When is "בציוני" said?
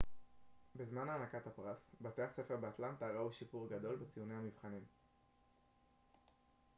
3.95-4.33